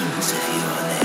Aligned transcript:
bones 0.00 0.32
if 0.32 0.54
you 0.54 0.60
are. 0.62 0.99